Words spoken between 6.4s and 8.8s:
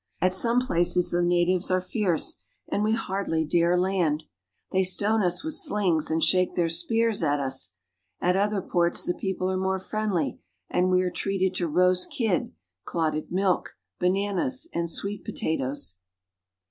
their spears at us. At other